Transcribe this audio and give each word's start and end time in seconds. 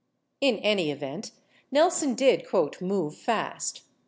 27 0.41 0.57
In 0.59 0.65
any 0.65 0.89
event, 0.89 1.29
Nelson 1.69 2.15
did 2.15 2.47
"move 2.81 3.15
fast." 3.15 3.83